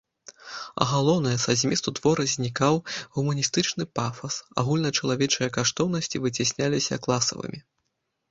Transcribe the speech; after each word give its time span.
А 0.83 0.85
галоўнае, 0.91 1.33
са 1.45 1.51
зместу 1.63 1.89
твора 1.99 2.23
знікаў 2.33 2.79
гуманістычны 3.15 3.83
пафас, 3.99 4.35
агульначалавечыя 4.63 5.47
каштоўнасці 5.57 6.23
выцясняліся 6.25 7.01
класавымі. 7.07 7.59